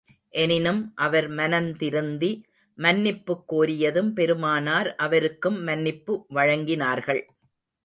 [0.33, 2.29] எனினும் அவர் மனந்திருந்தி
[2.77, 7.21] மன்னிப்புக் கோரியதும், பெருமானார் அவருக்கும் மன்னிப்பு வழங்கினார்கள்.